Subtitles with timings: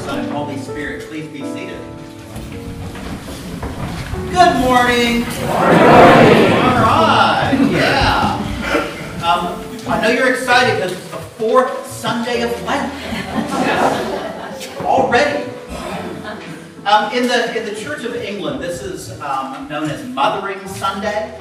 [0.00, 1.02] Son, and Holy Spirit.
[1.08, 1.80] Please be seated.
[4.30, 5.24] Good morning.
[5.24, 5.62] All
[6.82, 7.56] right.
[7.70, 8.34] Yeah.
[9.24, 12.92] Um, I know you're excited because it's the fourth Sunday of Lent.
[14.80, 15.50] Already.
[16.84, 21.36] Um, in the in the Church of England, this is um, known as Mothering Sunday.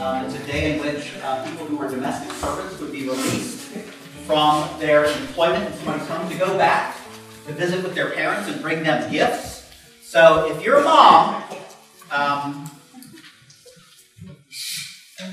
[0.00, 3.60] Um, it's a day in which uh, people who were domestic servants would be released
[4.26, 6.96] from their employment and somebody's to go back
[7.46, 9.70] to visit with their parents and bring them gifts.
[10.02, 11.42] So if you're a mom,
[12.10, 12.70] um,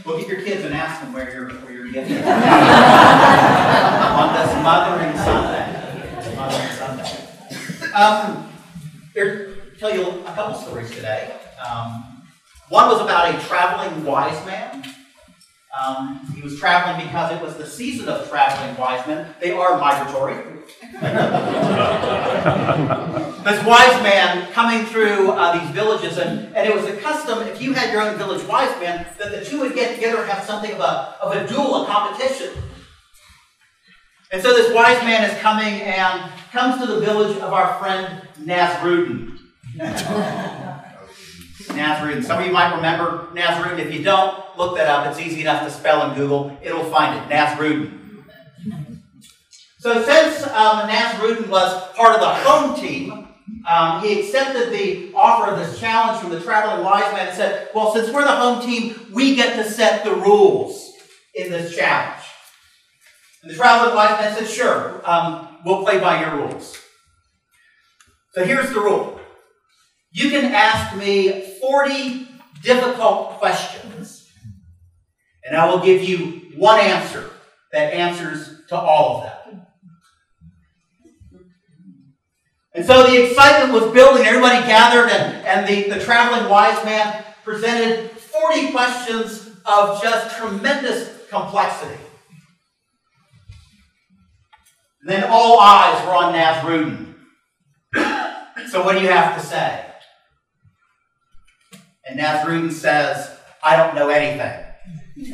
[0.06, 2.28] look at your kids and ask them where your where your gift is on
[4.34, 6.36] this Mothering Sunday.
[6.36, 7.12] Mothering Sunday.
[7.94, 8.48] Um,
[9.80, 11.34] tell you a couple stories today.
[11.68, 12.24] Um,
[12.70, 14.84] one was about a traveling wise man.
[15.78, 19.34] Um, he was traveling because it was the season of traveling wise men.
[19.40, 20.36] They are migratory.
[23.44, 27.62] this wise man coming through uh, these villages, and, and it was a custom, if
[27.62, 30.44] you had your own village wise man, that the two would get together and have
[30.44, 32.52] something of a, of a duel, a competition.
[34.32, 38.28] And so this wise man is coming and comes to the village of our friend
[38.42, 39.38] Nasrudin.
[41.68, 42.24] Nasrudin.
[42.24, 43.80] Some of you might remember Nasrudin.
[43.80, 45.08] If you don't, look that up.
[45.08, 46.58] It's easy enough to spell in Google.
[46.62, 47.34] It'll find it.
[47.34, 48.24] Nasrudin.
[49.80, 53.28] So since um, Nasrudin was part of the home team,
[53.68, 57.70] um, he accepted the offer of this challenge from the traveling wise man and said,
[57.76, 60.94] Well, since we're the home team, we get to set the rules
[61.36, 62.24] in this challenge.
[63.44, 66.78] And the traveling wise man said, Sure, um, we'll play by your rules.
[68.34, 69.20] So here's the rule
[70.18, 72.28] you can ask me 40
[72.64, 74.28] difficult questions,
[75.46, 77.30] and I will give you one answer
[77.72, 79.68] that answers to all of them.
[82.74, 87.24] And so the excitement was building, everybody gathered, and, and the, the traveling wise man
[87.44, 92.02] presented 40 questions of just tremendous complexity.
[95.02, 97.14] And then all eyes were on Nasrudin.
[98.72, 99.87] So what do you have to say?
[102.10, 103.32] And Nasrudin says,
[103.64, 104.64] I don't know anything.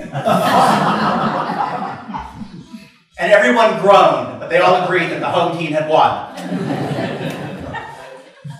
[3.19, 6.35] and everyone groaned, but they all agreed that the home team had won.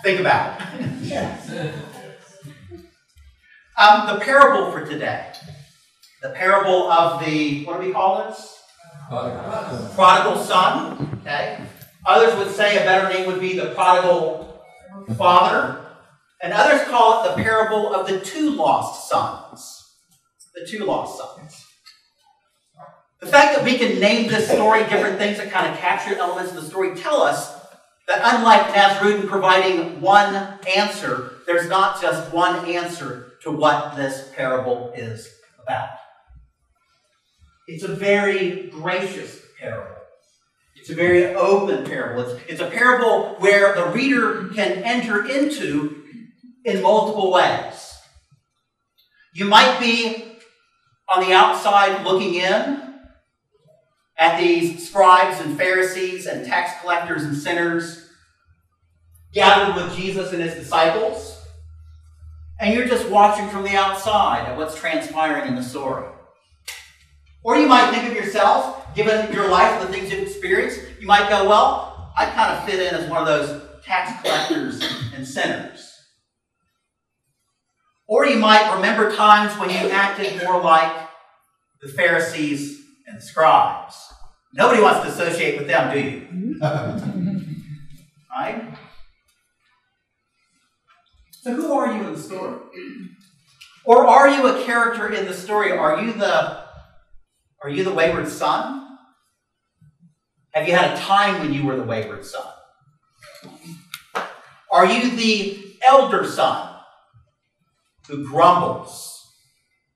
[0.04, 1.74] Think about it.
[3.78, 5.32] Um, the parable for today.
[6.22, 8.62] The parable of the, what do we call this?
[9.10, 11.22] Prodigal, prodigal son.
[11.22, 11.66] Okay.
[12.06, 14.62] Others would say a better name would be the prodigal
[15.18, 15.83] father.
[16.44, 19.96] And others call it the parable of the two lost sons.
[20.54, 21.66] The two lost sons.
[23.22, 26.52] The fact that we can name this story different things that kind of capture elements
[26.52, 27.56] of the story tell us
[28.10, 34.92] that unlike Nasrudin providing one answer, there's not just one answer to what this parable
[34.98, 35.34] is
[35.64, 35.92] about.
[37.70, 39.96] It's a very gracious parable.
[40.76, 42.24] It's a very open parable.
[42.24, 46.03] It's, it's a parable where the reader can enter into
[46.66, 47.98] in multiple ways.
[49.34, 50.38] You might be
[51.10, 53.00] on the outside looking in
[54.18, 58.10] at these scribes and Pharisees and tax collectors and sinners
[59.34, 61.42] gathered with Jesus and his disciples,
[62.60, 66.08] and you're just watching from the outside at what's transpiring in the story.
[67.44, 71.08] Or you might think of yourself, given your life and the things you've experienced, you
[71.08, 74.82] might go, well, I kind of fit in as one of those tax collectors
[75.16, 75.93] and sinners.
[78.08, 81.10] Or you might remember times when you acted more like
[81.82, 83.96] the Pharisees and the scribes.
[84.54, 86.60] Nobody wants to associate with them, do you?
[88.32, 88.78] right?
[91.32, 92.60] So who are you in the story?
[93.86, 95.72] Or are you a character in the story?
[95.72, 96.64] Are you the
[97.62, 98.98] are you the wayward son?
[100.52, 102.46] Have you had a time when you were the wayward son?
[104.72, 106.73] Are you the elder son
[108.08, 109.34] who grumbles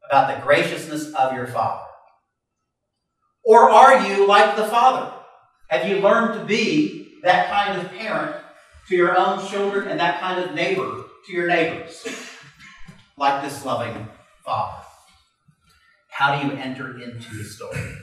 [0.09, 1.83] about the graciousness of your Father?
[3.43, 5.13] Or are you like the Father?
[5.69, 8.35] Have you learned to be that kind of parent
[8.87, 12.07] to your own children and that kind of neighbor to your neighbors?
[13.19, 14.07] Like this loving
[14.45, 14.83] Father.
[16.11, 17.95] How do you enter into the story?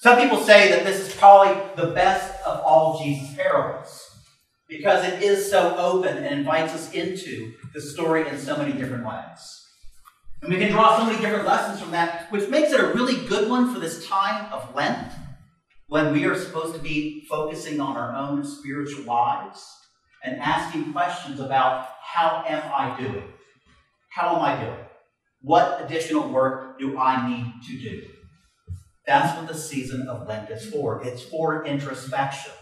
[0.00, 4.11] Some people say that this is probably the best of all Jesus' parables
[4.72, 9.06] because it is so open and invites us into the story in so many different
[9.06, 9.66] ways.
[10.40, 13.26] And we can draw so many different lessons from that, which makes it a really
[13.28, 15.12] good one for this time of Lent.
[15.88, 19.62] when we are supposed to be focusing on our own spiritual lives
[20.24, 23.28] and asking questions about how am I doing?
[24.08, 24.86] How am I doing?
[25.42, 28.08] What additional work do I need to do?
[29.06, 31.02] That's what the season of Lent is for.
[31.04, 32.52] It's for introspection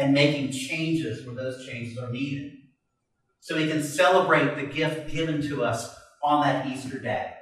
[0.00, 2.52] and making changes where those changes are needed.
[3.40, 5.94] So we can celebrate the gift given to us
[6.24, 7.32] on that Easter day.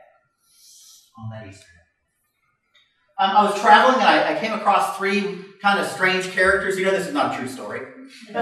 [1.16, 3.25] On that Easter day.
[3.25, 6.78] Um, I was traveling and I, I, came across three kind of strange characters.
[6.78, 7.81] You know, this is not a true story.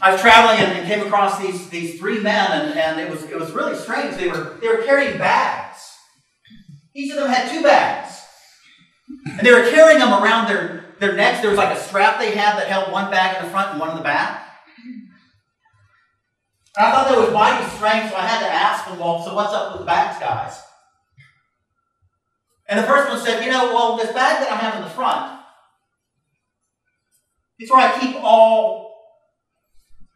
[0.00, 3.22] I was traveling and, and, came across these, these three men, and, and it was
[3.24, 4.16] it was really strange.
[4.16, 5.80] They were they were carrying bags.
[6.94, 8.20] Each of them had two bags,
[9.26, 11.40] and they were carrying them around their their necks.
[11.40, 13.80] There was like a strap they had that held one bag in the front and
[13.80, 14.42] one in the back.
[16.76, 19.34] And I thought that was mighty strange, so I had to ask them, well, so
[19.34, 20.60] what's up with the bags, guys?
[22.68, 24.90] And the first one said, you know, well, this bag that I have in the
[24.90, 25.40] front,
[27.58, 28.94] it's where I keep all,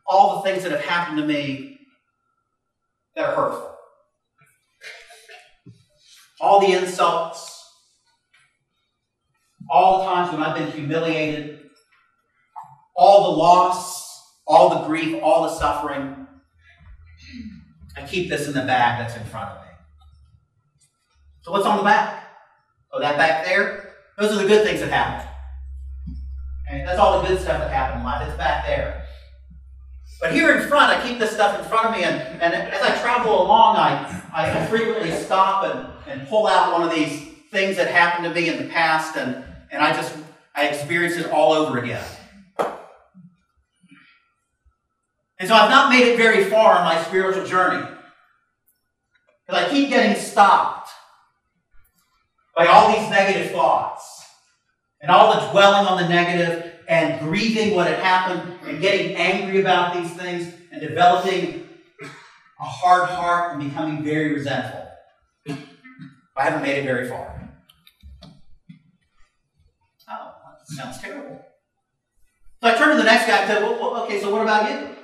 [0.07, 1.79] all the things that have happened to me
[3.17, 3.77] that are hurtful.
[6.41, 7.60] All the insults,
[9.71, 11.71] all the times when I've been humiliated,
[12.97, 16.27] all the loss, all the grief, all the suffering.
[17.97, 19.73] I keep this in the bag that's in front of me.
[21.43, 22.25] So what's on the back?
[22.93, 23.95] Oh, that back there?
[24.19, 25.29] Those are the good things that happen.
[26.69, 26.85] Okay?
[26.85, 28.29] That's all the good stuff that happened in life.
[28.29, 29.05] It's back there.
[30.21, 32.83] But here in front, I keep this stuff in front of me, and, and as
[32.83, 37.77] I travel along, I, I frequently stop and, and pull out one of these things
[37.77, 40.17] that happened to me in the past, and, and I just
[40.55, 42.05] I experience it all over again.
[45.39, 47.87] And so I've not made it very far on my spiritual journey.
[49.47, 50.91] Because I keep getting stopped
[52.55, 54.27] by all these negative thoughts
[55.01, 59.61] and all the dwelling on the negative and grieving what had happened and getting angry
[59.61, 61.69] about these things and developing
[62.61, 64.87] a hard heart and becoming very resentful.
[66.37, 67.37] I haven't made it very far.
[70.13, 71.45] Oh, that sounds terrible.
[72.63, 74.97] So I turned to the next guy and said, well, okay, so what about you?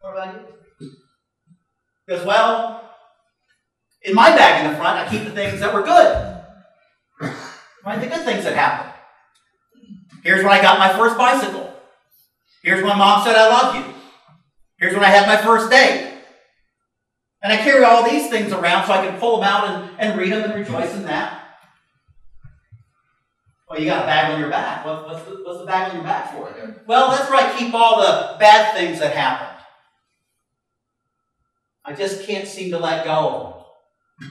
[0.00, 0.88] What about you?
[2.06, 2.90] He goes, well,
[4.02, 6.42] in my bag in the front, I keep the things that were good.
[7.84, 8.00] Right?
[8.00, 8.92] The good things that happened.
[10.22, 11.72] Here's when I got my first bicycle.
[12.62, 13.94] Here's when mom said, I love you.
[14.78, 16.12] Here's when I had my first date.
[17.42, 20.18] And I carry all these things around so I can pull them out and, and
[20.18, 21.43] read them and rejoice in that.
[23.74, 24.86] Well, you got a bag on your back.
[24.86, 26.54] What, what's, the, what's the bag on your back for?
[26.86, 29.60] Well, that's where I keep all the bad things that happened.
[31.84, 33.42] I just can't seem to let go of
[34.20, 34.30] them.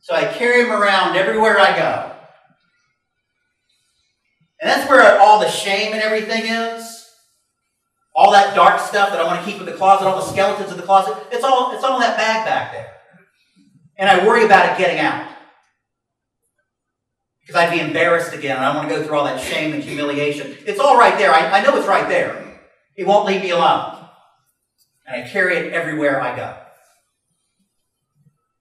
[0.00, 2.10] So I carry them around everywhere I go.
[4.60, 7.08] And that's where all the shame and everything is.
[8.16, 10.72] All that dark stuff that I want to keep in the closet, all the skeletons
[10.72, 12.90] in the closet, it's all, it's all in that bag back there.
[13.96, 15.35] And I worry about it getting out.
[17.46, 19.80] Because I'd be embarrassed again, and I want to go through all that shame and
[19.80, 20.56] humiliation.
[20.66, 21.30] It's all right there.
[21.32, 22.60] I, I know it's right there.
[22.96, 24.04] It won't leave me alone.
[25.06, 26.56] And I carry it everywhere I go.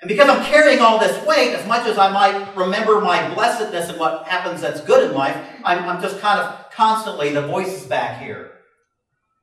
[0.01, 3.89] And because I'm carrying all this weight, as much as I might remember my blessedness
[3.89, 7.87] and what happens that's good in life, I'm, I'm just kind of constantly, the voices
[7.87, 8.51] back here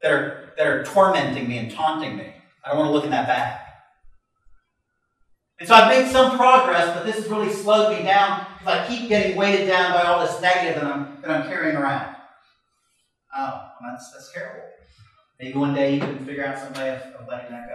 [0.02, 2.32] that are, that are tormenting me and taunting me.
[2.64, 3.61] I don't want to look in that bag.
[5.62, 8.86] And so I've made some progress, but this has really slowed me down because I
[8.88, 12.16] keep getting weighted down by all this negative that I'm, that I'm carrying around.
[13.32, 14.64] Oh, that's, that's terrible.
[15.38, 17.68] Maybe one day you can figure out some way of, of letting that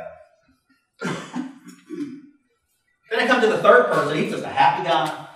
[1.02, 1.12] go.
[3.10, 4.18] Then I come to the third person.
[4.18, 5.28] He's just a happy guy.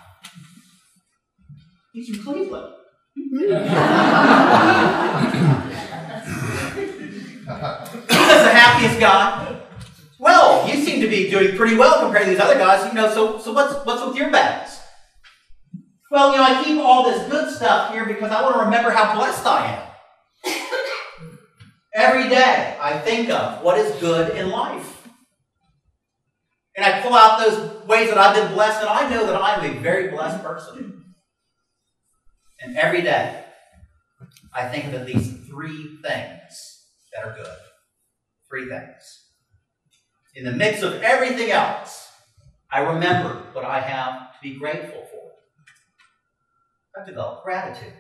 [1.94, 2.74] He's from Cleveland.
[3.16, 3.48] He's
[8.10, 9.61] just the happiest guy.
[10.22, 12.86] Well, you seem to be doing pretty well compared to these other guys.
[12.88, 14.80] You know, so so what's what's with your bags?
[16.12, 18.92] Well, you know, I keep all this good stuff here because I want to remember
[18.92, 19.82] how blessed I
[20.46, 20.54] am.
[21.96, 25.08] Every day I think of what is good in life.
[26.76, 29.76] And I pull out those ways that I've been blessed, and I know that I'm
[29.76, 31.16] a very blessed person.
[32.62, 33.44] And every day,
[34.54, 37.58] I think of at least three things that are good.
[38.48, 39.21] Three things.
[40.34, 42.10] In the midst of everything else,
[42.72, 45.32] I remember what I have to be grateful for.
[46.98, 47.94] I've developed gratitude.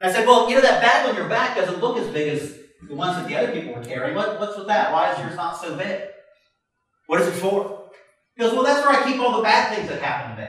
[0.00, 2.58] I said, well, you know, that bag on your back doesn't look as big as
[2.86, 4.14] the ones that the other people were carrying.
[4.14, 4.92] What, what's with that?
[4.92, 6.02] Why is yours not so big?
[7.06, 7.90] What is it for?
[8.36, 10.48] He goes, Well, that's where I keep all the bad things that happen to me.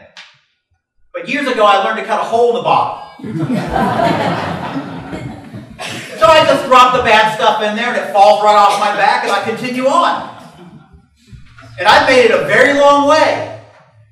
[1.13, 4.53] But years ago, I learned to cut a hole in the bottom.
[6.37, 9.23] I just drop the bad stuff in there and it falls right off my back
[9.23, 10.35] and I continue on.
[11.79, 13.61] And I've made it a very long way.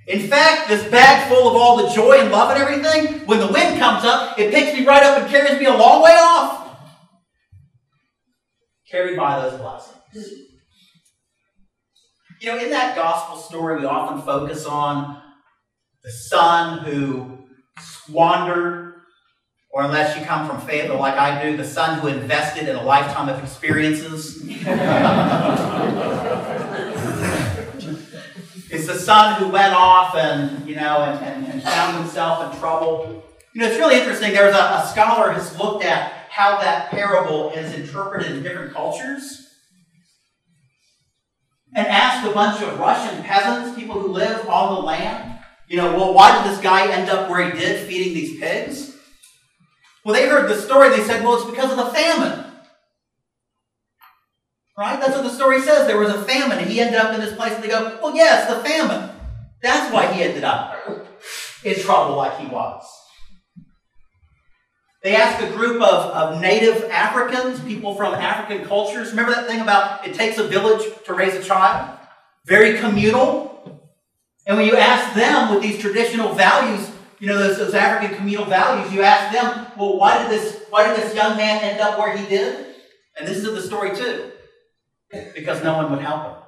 [0.07, 3.47] In fact, this bag full of all the joy and love and everything, when the
[3.47, 6.77] wind comes up, it picks me right up and carries me a long way off.
[8.89, 9.95] Carried by those blessings.
[12.41, 15.21] You know, in that gospel story, we often focus on
[16.03, 17.39] the son who
[17.79, 18.94] squandered,
[19.75, 22.81] or unless you come from Fayetteville like I do, the son who invested in a
[22.81, 24.41] lifetime of experiences.
[28.67, 32.59] It's the son who went off and, you know, and, and, and found himself in
[32.59, 33.23] trouble.
[33.53, 34.33] You know, it's really interesting.
[34.33, 39.47] There's a, a scholar who's looked at how that parable is interpreted in different cultures
[41.73, 45.39] and asked a bunch of Russian peasants, people who live on the land,
[45.69, 48.94] you know, well, why did this guy end up where he did feeding these pigs?
[50.05, 50.89] Well, they heard the story.
[50.89, 52.45] They said, well, it's because of the famine.
[54.77, 54.99] Right?
[54.99, 55.87] That's what the story says.
[55.87, 58.15] There was a famine, and he ended up in this place, and they go, well,
[58.15, 59.09] yes, the famine.
[59.63, 60.75] That's why he ended up
[61.63, 62.83] in trouble like he was.
[65.01, 69.09] They asked a group of, of native Africans, people from African cultures.
[69.09, 71.97] Remember that thing about it takes a village to raise a child?
[72.45, 73.81] Very communal.
[74.45, 78.45] And when you ask them with these traditional values, you know, those, those African communal
[78.45, 81.97] values, you ask them, well, why did this why did this young man end up
[81.97, 82.75] where he did?
[83.17, 84.31] And this is the story too
[85.33, 86.43] because no one would help him.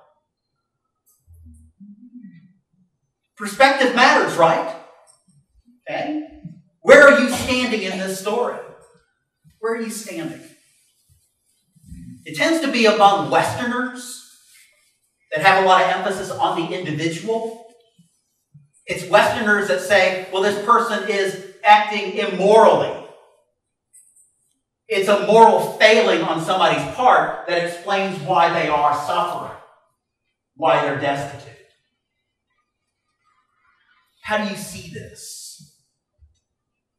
[3.37, 4.75] Perspective matters, right?
[5.89, 6.27] Okay?
[6.81, 8.57] Where are you standing in this story?
[9.59, 10.41] Where are you standing?
[12.25, 14.23] It tends to be among Westerners
[15.31, 17.66] that have a lot of emphasis on the individual.
[18.87, 23.05] It's Westerners that say, well, this person is acting immorally.
[24.87, 29.57] It's a moral failing on somebody's part that explains why they are suffering,
[30.55, 31.53] why they're destitute.
[34.21, 35.75] How do you see this?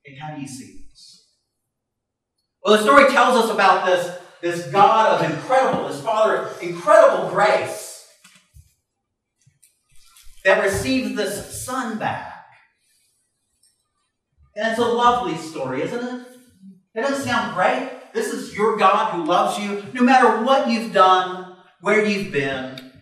[0.04, 1.26] And how do you see this?
[2.62, 7.30] Well, the story tells us about this, this God of incredible, this Father of incredible
[7.30, 7.87] grace
[10.44, 12.46] that receives this son back.
[14.56, 16.26] And it's a lovely story, isn't it?
[16.94, 17.90] It doesn't sound great.
[18.12, 19.84] This is your God who loves you.
[19.92, 22.92] No matter what you've done, where you've been,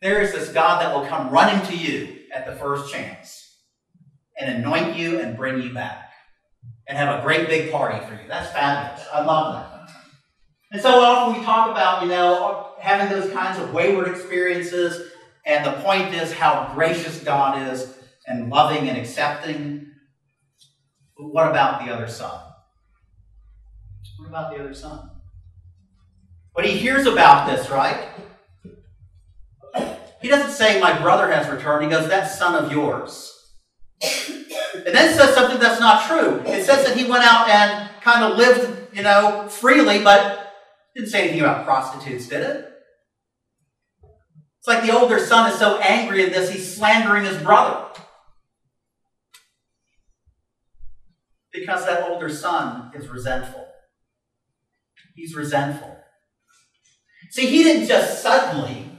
[0.00, 3.56] there is this God that will come running to you at the first chance
[4.38, 6.12] and anoint you and bring you back
[6.86, 8.28] and have a great big party for you.
[8.28, 9.06] That's fabulous.
[9.12, 9.90] I love that.
[10.70, 15.10] And so often we talk about, you know, having those kinds of wayward experiences,
[15.48, 19.90] and the point is how gracious God is and loving and accepting.
[21.16, 22.38] But what about the other son?
[24.18, 25.10] What about the other son?
[26.52, 28.08] When he hears about this, right?
[30.20, 31.84] He doesn't say, My brother has returned.
[31.84, 33.34] He goes, That son of yours.
[34.02, 36.40] And then says something that's not true.
[36.46, 40.52] It says that he went out and kind of lived, you know, freely, but
[40.94, 42.67] didn't say anything about prostitutes, did it?
[44.68, 47.86] It's like the older son is so angry in this, he's slandering his brother.
[51.50, 53.66] Because that older son is resentful.
[55.14, 55.96] He's resentful.
[57.30, 58.90] See, he didn't just suddenly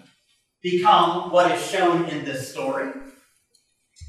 [0.64, 2.92] become what is shown in this story.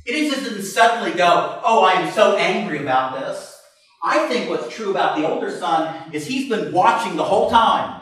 [0.06, 3.60] He just didn't suddenly go, Oh, I am so angry about this.
[4.02, 8.00] I think what's true about the older son is he's been watching the whole time.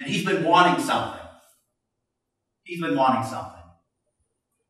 [0.00, 1.19] And he's been wanting something.
[2.70, 3.62] He's been wanting something.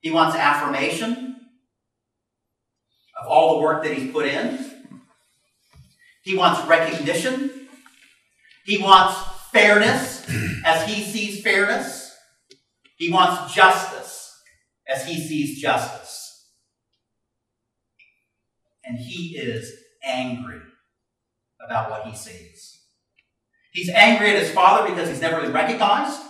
[0.01, 1.37] He wants affirmation
[3.21, 4.59] of all the work that he's put in.
[6.23, 7.51] He wants recognition
[8.71, 9.19] he wants
[9.51, 10.25] fairness
[10.65, 12.17] as he sees fairness.
[12.97, 14.33] He wants justice
[14.89, 16.47] as he sees justice.
[18.85, 19.73] And he is
[20.05, 20.61] angry
[21.65, 22.81] about what he sees.
[23.73, 26.21] He's angry at his father because he's never been recognized.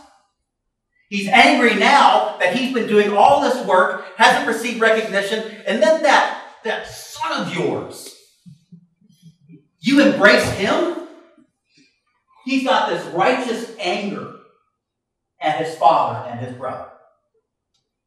[1.10, 6.04] He's angry now that he's been doing all this work, hasn't received recognition, and then
[6.04, 8.16] that, that son of yours,
[9.80, 11.08] you embrace him?
[12.44, 14.36] He's got this righteous anger
[15.40, 16.86] at his father and his brother.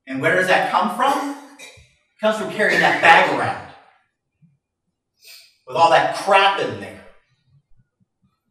[0.08, 1.38] And where does that come from?
[1.60, 3.74] It comes from carrying that bag around
[5.68, 7.06] with all that crap in there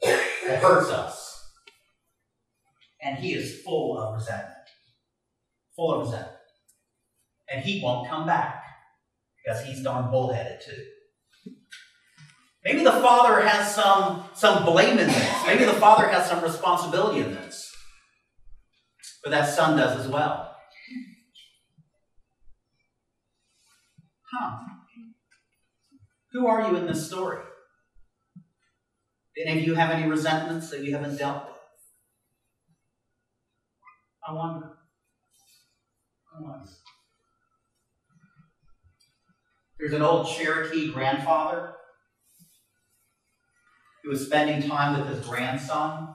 [0.03, 1.22] that hurts us.
[3.03, 4.55] And he is full of resentment.
[5.77, 6.37] Full of resentment.
[7.51, 8.63] And he won't come back.
[9.45, 10.85] because he's darn bullheaded too.
[12.65, 15.47] Maybe the father has some, some blame in this.
[15.47, 17.75] Maybe the father has some responsibility in this.
[19.25, 20.55] But that son does as well.
[24.33, 24.59] Huh.
[26.33, 27.43] Who are you in this story?
[29.45, 31.52] Any of you have any resentments that you haven't dealt with?
[34.27, 34.71] I wonder.
[36.37, 36.69] I wonder.
[39.79, 41.75] There's an old Cherokee grandfather
[44.03, 46.15] who was spending time with his grandson.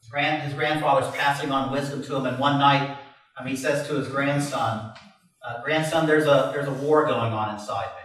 [0.00, 2.98] His, grand, his grandfather's passing on wisdom to him, and one night
[3.38, 4.92] um, he says to his grandson,
[5.44, 8.02] uh, Grandson, there's a, there's a war going on inside me.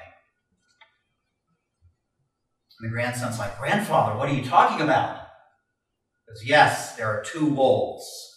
[2.79, 5.17] And the grandson's like, Grandfather, what are you talking about?
[5.17, 8.36] He says, Yes, there are two wolves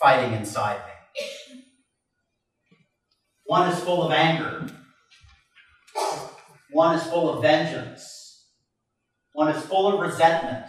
[0.00, 1.62] fighting inside me.
[3.44, 4.66] One is full of anger.
[6.70, 8.44] One is full of vengeance.
[9.32, 10.66] One is full of resentment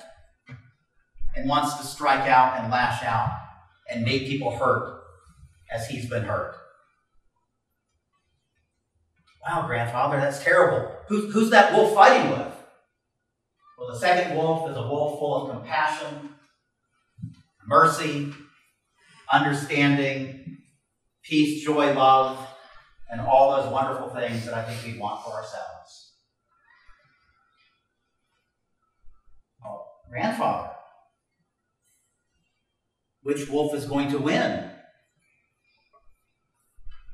[1.36, 3.32] and wants to strike out and lash out
[3.90, 5.02] and make people hurt
[5.72, 6.56] as he's been hurt.
[9.48, 10.92] Wow, grandfather, that's terrible.
[11.08, 12.54] Who's, who's that wolf fighting with?
[13.78, 16.30] Well, the second wolf is a wolf full of compassion,
[17.66, 18.34] mercy,
[19.32, 20.58] understanding,
[21.24, 22.46] peace, joy, love,
[23.12, 26.14] and all those wonderful things that I think we want for ourselves.
[29.66, 30.72] Oh, grandfather,
[33.24, 34.72] which wolf is going to win?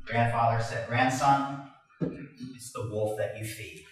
[0.05, 1.67] Grandfather said, Grandson,
[2.01, 3.85] it's the wolf that you feed.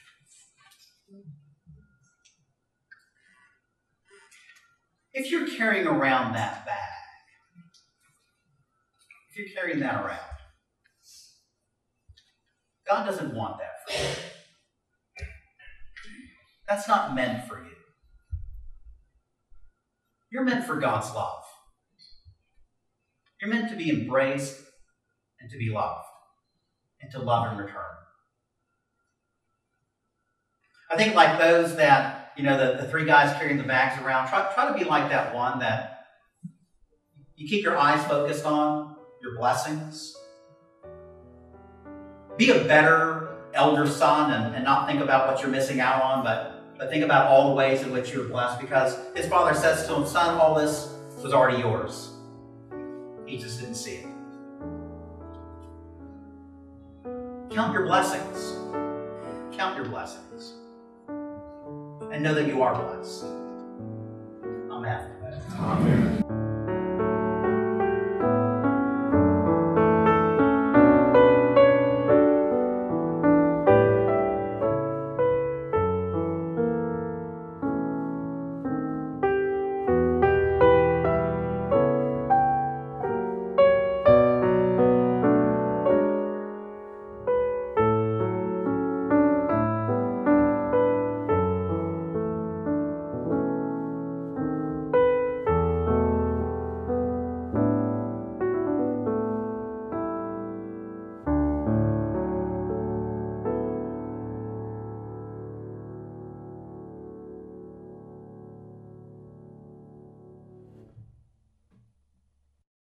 [5.14, 7.03] If you're carrying around that bag,
[9.34, 10.20] if you're carrying that around,
[12.88, 15.26] God doesn't want that for you.
[16.70, 17.72] That's not meant for you.
[20.32, 21.44] You're meant for God's love.
[23.42, 24.62] You're meant to be embraced
[25.40, 26.06] and to be loved
[27.02, 27.82] and to love in return.
[30.92, 34.28] I think like those that, you know, the, the three guys carrying the bags around,
[34.28, 36.06] try, try to be like that one that
[37.36, 38.93] you keep your eyes focused on
[39.24, 40.18] your blessings.
[42.38, 46.24] Be a better elder son and, and not think about what you're missing out on,
[46.24, 49.88] but, but think about all the ways in which you're blessed because his father says
[49.88, 52.12] to him, Son, all this was already yours.
[53.26, 54.08] He just didn't see it.
[57.52, 58.58] Count your blessings.
[59.56, 60.56] Count your blessings.
[61.08, 63.24] And know that you are blessed.
[64.70, 65.10] Amen.
[65.60, 66.23] Amen.